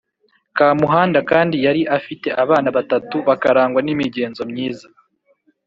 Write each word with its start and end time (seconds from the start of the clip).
Kamuhanda 0.57 1.19
kandi 1.31 1.55
yari 1.65 1.81
afite 1.97 2.27
abana 2.43 2.69
batatu 2.77 3.15
bakarangwa 3.27 3.79
n’imigenzo 3.83 4.41
myiza. 4.51 4.87